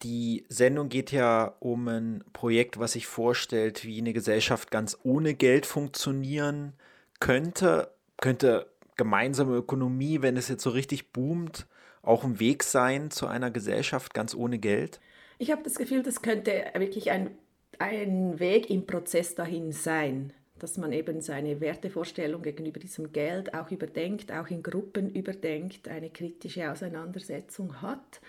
[0.02, 5.34] Die Sendung geht ja um ein Projekt, was sich vorstellt, wie eine Gesellschaft ganz ohne
[5.34, 6.72] Geld funktionieren
[7.18, 7.92] könnte.
[8.16, 11.66] Könnte gemeinsame Ökonomie, wenn es jetzt so richtig boomt,
[12.02, 15.00] auch ein Weg sein zu einer Gesellschaft ganz ohne Geld?
[15.38, 17.30] Ich habe das Gefühl, das könnte wirklich ein,
[17.78, 23.70] ein Weg im Prozess dahin sein, dass man eben seine Wertevorstellung gegenüber diesem Geld auch
[23.70, 28.20] überdenkt, auch in Gruppen überdenkt, eine kritische Auseinandersetzung hat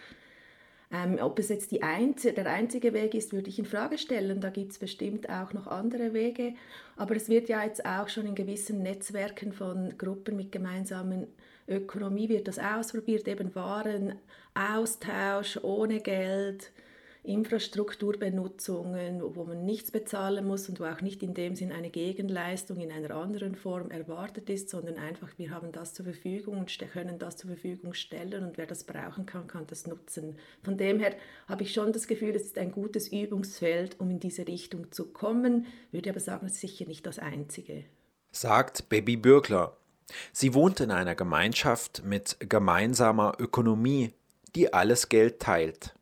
[0.93, 4.41] ähm, ob es jetzt einzige, der einzige Weg ist, würde ich in Frage stellen.
[4.41, 6.53] Da gibt es bestimmt auch noch andere Wege.
[6.97, 11.27] Aber es wird ja jetzt auch schon in gewissen Netzwerken von Gruppen mit gemeinsamen
[11.71, 16.71] Ökonomie wird das ausprobiert, eben Warenaustausch ohne Geld,
[17.23, 22.79] Infrastrukturbenutzungen, wo man nichts bezahlen muss und wo auch nicht in dem Sinn eine Gegenleistung
[22.79, 27.19] in einer anderen Form erwartet ist, sondern einfach wir haben das zur Verfügung und können
[27.19, 30.35] das zur Verfügung stellen und wer das brauchen kann, kann das nutzen.
[30.63, 31.15] Von dem her
[31.47, 35.05] habe ich schon das Gefühl, es ist ein gutes Übungsfeld, um in diese Richtung zu
[35.05, 37.83] kommen, würde aber sagen, es ist sicher nicht das Einzige.
[38.31, 39.77] Sagt Baby Bürgler.
[40.31, 44.13] Sie wohnt in einer Gemeinschaft mit gemeinsamer Ökonomie,
[44.55, 45.93] die alles Geld teilt.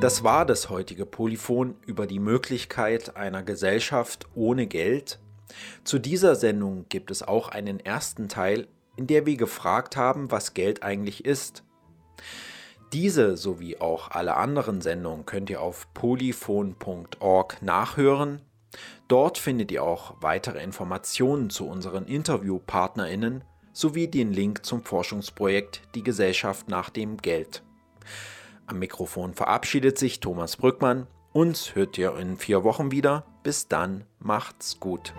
[0.00, 5.18] Das war das heutige Polyphon über die Möglichkeit einer Gesellschaft ohne Geld.
[5.84, 10.54] Zu dieser Sendung gibt es auch einen ersten Teil, in der wir gefragt haben, was
[10.54, 11.64] Geld eigentlich ist.
[12.92, 18.42] Diese sowie auch alle anderen Sendungen könnt ihr auf polyphon.org nachhören.
[19.06, 26.02] Dort findet ihr auch weitere Informationen zu unseren Interviewpartnerinnen sowie den Link zum Forschungsprojekt Die
[26.02, 27.62] Gesellschaft nach dem Geld.
[28.66, 31.06] Am Mikrofon verabschiedet sich Thomas Brückmann.
[31.32, 33.24] Uns hört ihr in vier Wochen wieder.
[33.42, 35.14] Bis dann, macht's gut.